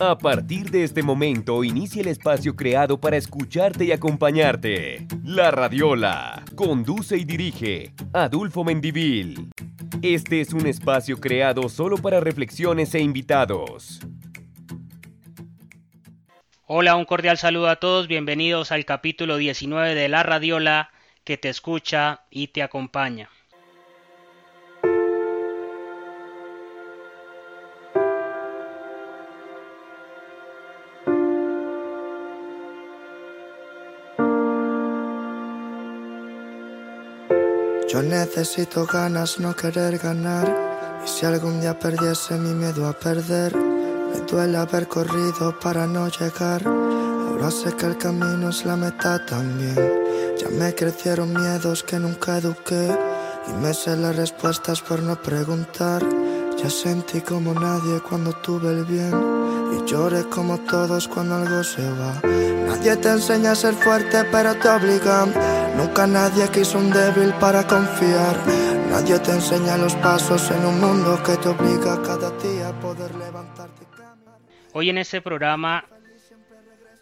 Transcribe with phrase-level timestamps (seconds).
[0.00, 5.06] A partir de este momento inicia el espacio creado para escucharte y acompañarte.
[5.22, 6.42] La Radiola.
[6.56, 9.50] Conduce y dirige Adulfo Mendivil.
[10.02, 14.00] Este es un espacio creado solo para reflexiones e invitados.
[16.66, 18.08] Hola, un cordial saludo a todos.
[18.08, 20.90] Bienvenidos al capítulo 19 de La Radiola
[21.22, 23.28] que te escucha y te acompaña.
[37.88, 41.00] Yo necesito ganas, no querer ganar.
[41.04, 46.08] Y si algún día perdiese mi miedo a perder, me duele haber corrido para no
[46.08, 46.66] llegar.
[46.66, 49.76] Ahora sé que el camino es la meta también.
[50.38, 52.96] Ya me crecieron miedos que nunca eduqué.
[53.48, 56.02] Y me sé las respuestas por no preguntar.
[56.62, 59.12] Ya sentí como nadie cuando tuve el bien.
[59.72, 62.20] Y lloré como todos cuando algo se va.
[62.66, 65.32] Nadie te enseña a ser fuerte, pero te obligan.
[65.76, 68.36] Nunca nadie quiso un débil para confiar.
[68.90, 73.14] Nadie te enseña los pasos en un mundo que te obliga cada día a poder
[73.14, 73.86] levantarte.
[74.74, 75.84] Hoy en este programa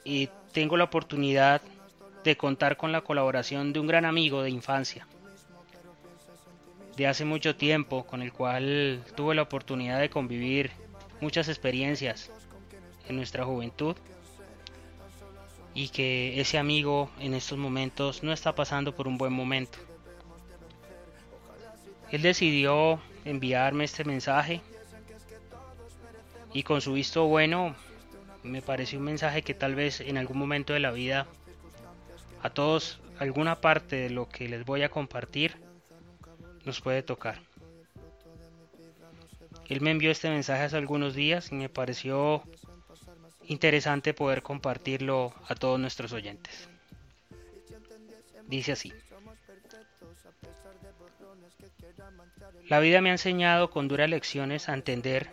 [0.04, 1.62] y tengo la oportunidad
[2.24, 5.06] de contar con la colaboración de un gran amigo de infancia,
[6.96, 10.70] de hace mucho tiempo, con el cual tuve la oportunidad de convivir
[11.20, 12.30] muchas experiencias
[13.16, 13.96] nuestra juventud
[15.74, 19.78] y que ese amigo en estos momentos no está pasando por un buen momento.
[22.10, 24.60] Él decidió enviarme este mensaje
[26.52, 27.76] y con su visto bueno
[28.42, 31.26] me pareció un mensaje que tal vez en algún momento de la vida
[32.42, 35.56] a todos alguna parte de lo que les voy a compartir
[36.64, 37.38] nos puede tocar.
[39.68, 42.42] Él me envió este mensaje hace algunos días y me pareció
[43.50, 46.68] interesante poder compartirlo a todos nuestros oyentes.
[48.46, 48.92] Dice así.
[52.68, 55.30] La vida me ha enseñado con duras lecciones a entender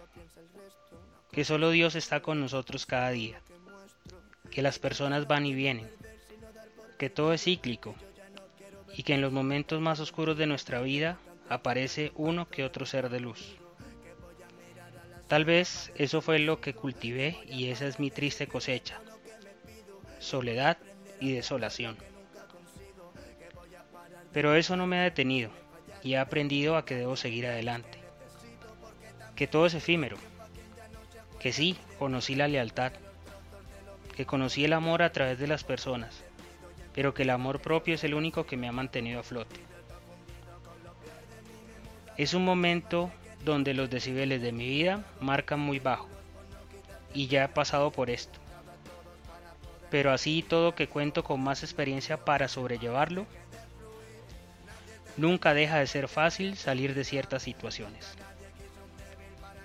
[1.31, 3.39] que solo Dios está con nosotros cada día,
[4.49, 5.87] que las personas van y vienen,
[6.97, 7.93] que todo es cíclico
[8.95, 11.19] y que en los momentos más oscuros de nuestra vida
[11.49, 13.57] aparece uno que otro ser de luz.
[15.27, 19.01] Tal vez eso fue lo que cultivé y esa es mi triste cosecha.
[20.19, 20.77] Soledad
[21.19, 21.97] y desolación.
[24.31, 25.51] Pero eso no me ha detenido
[26.01, 27.99] y he aprendido a que debo seguir adelante.
[29.35, 30.17] Que todo es efímero.
[31.39, 32.93] Que sí, conocí la lealtad.
[34.15, 36.23] Que conocí el amor a través de las personas.
[36.93, 39.59] Pero que el amor propio es el único que me ha mantenido a flote.
[42.15, 43.11] Es un momento
[43.43, 46.07] donde los decibeles de mi vida marcan muy bajo.
[47.13, 48.39] Y ya he pasado por esto.
[49.89, 53.25] Pero así todo que cuento con más experiencia para sobrellevarlo,
[55.15, 58.15] nunca deja de ser fácil salir de ciertas situaciones.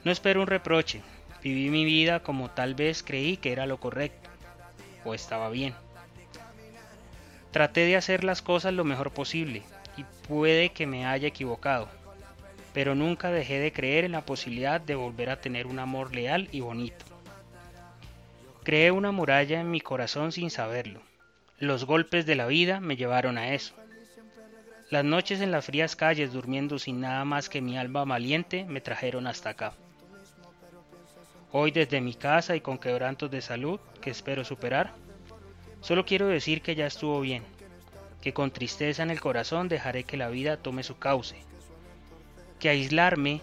[0.04, 1.00] No espero un reproche,
[1.42, 4.30] viví mi vida como tal vez creí que era lo correcto,
[5.04, 5.74] o estaba bien.
[7.50, 9.62] Traté de hacer las cosas lo mejor posible,
[9.96, 11.88] y puede que me haya equivocado,
[12.72, 16.48] pero nunca dejé de creer en la posibilidad de volver a tener un amor leal
[16.52, 17.04] y bonito.
[18.64, 21.00] Creé una muralla en mi corazón sin saberlo.
[21.58, 23.74] Los golpes de la vida me llevaron a eso.
[24.90, 28.80] Las noches en las frías calles durmiendo sin nada más que mi alma valiente me
[28.80, 29.74] trajeron hasta acá.
[31.50, 34.92] Hoy desde mi casa y con quebrantos de salud que espero superar,
[35.80, 37.42] solo quiero decir que ya estuvo bien,
[38.22, 41.36] que con tristeza en el corazón dejaré que la vida tome su cauce,
[42.62, 43.42] que aislarme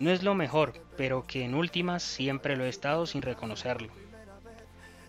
[0.00, 3.88] no es lo mejor, pero que en últimas siempre lo he estado sin reconocerlo.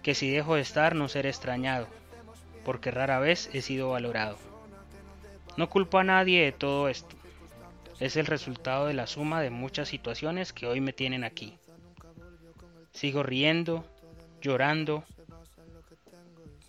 [0.01, 1.85] Que si dejo de estar no seré extrañado,
[2.63, 4.37] porque rara vez he sido valorado.
[5.57, 7.17] No culpo a nadie de todo esto.
[7.99, 11.57] Es el resultado de la suma de muchas situaciones que hoy me tienen aquí.
[12.93, 13.83] Sigo riendo,
[14.39, 15.03] llorando,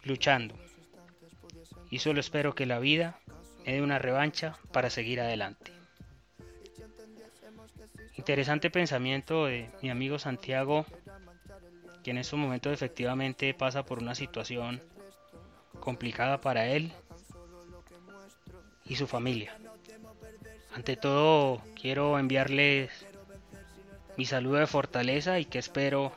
[0.03, 0.57] luchando.
[1.91, 3.21] Y solo espero que la vida
[3.65, 5.82] me dé una revancha para seguir adelante.
[8.17, 10.87] Interesante pensamiento de mi amigo Santiago,
[12.03, 14.83] que en estos momentos efectivamente pasa por una situación
[15.81, 16.93] complicada para él
[18.85, 19.57] y su familia.
[20.75, 23.07] Ante todo, quiero enviarles
[24.17, 26.13] mi saludo de fortaleza y que espero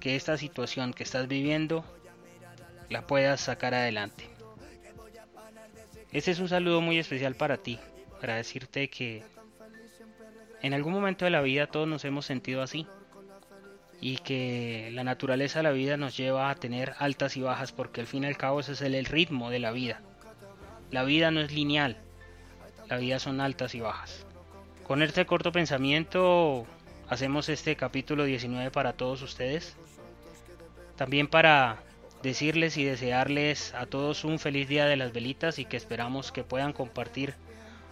[0.00, 1.84] que esta situación que estás viviendo
[2.88, 4.28] la puedas sacar adelante.
[6.12, 7.78] Este es un saludo muy especial para ti,
[8.20, 9.22] para decirte que
[10.66, 12.86] en algún momento de la vida todos nos hemos sentido así.
[13.98, 18.02] y que la naturaleza de la vida nos lleva a tener altas y bajas porque
[18.02, 20.02] al fin y al cabo ese es el, ritmo de la vida.
[20.90, 21.96] La vida no es lineal,
[22.88, 24.26] la vida son altas y bajas.
[24.86, 26.66] Con este corto pensamiento
[27.08, 29.76] hacemos este capítulo 19 para todos ustedes.
[30.96, 31.78] También para
[32.22, 36.44] decirles y desearles a todos un feliz día de las velitas y que esperamos que
[36.44, 37.34] puedan compartir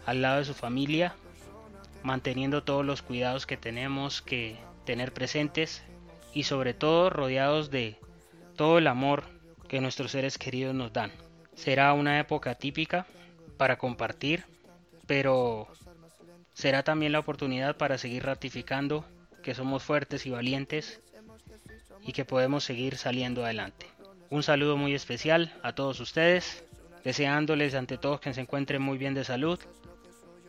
[0.05, 1.15] al lado de su familia,
[2.05, 5.83] manteniendo todos los cuidados que tenemos que tener presentes
[6.35, 7.97] y sobre todo rodeados de
[8.57, 9.25] todo el amor
[9.69, 11.11] que nuestros seres queridos nos dan.
[11.55, 13.07] Será una época típica
[13.57, 14.45] para compartir,
[15.07, 15.67] pero
[16.53, 19.07] será también la oportunidad para seguir ratificando
[19.43, 21.01] que somos fuertes y valientes
[22.03, 23.87] y que podemos seguir saliendo adelante.
[24.29, 26.65] Un saludo muy especial a todos ustedes,
[27.03, 29.59] deseándoles ante todo que se encuentren muy bien de salud,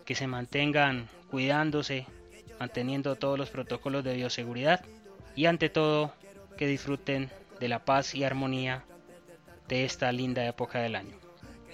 [0.06, 2.06] que se mantengan cuidándose,
[2.60, 4.86] manteniendo todos los protocolos de bioseguridad
[5.36, 6.14] y ante todo
[6.58, 7.30] que disfruten
[7.60, 8.84] de la paz y armonía
[9.68, 11.18] de esta linda época del año.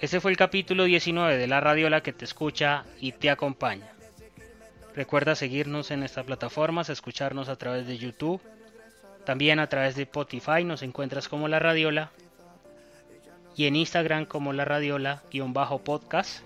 [0.00, 3.92] Este fue el capítulo 19 de la radiola que te escucha y te acompaña.
[4.96, 8.42] Recuerda seguirnos en estas plataformas, escucharnos a través de YouTube,
[9.24, 12.10] también a través de Spotify nos encuentras como La Radiola
[13.54, 16.42] y en Instagram como La Radiola-podcast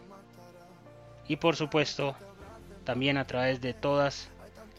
[1.28, 2.14] y por supuesto
[2.84, 4.30] también a través de todas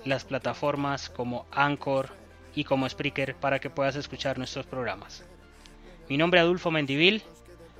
[0.05, 2.09] las plataformas como Anchor,
[2.57, 5.23] y como Spreaker para que puedas escuchar nuestros programas.
[6.09, 7.21] Mi nombre es Adulfo Mendivil,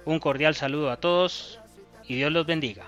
[0.06, 1.60] un cordial saludo a todos
[2.08, 2.86] y Dios los bendiga.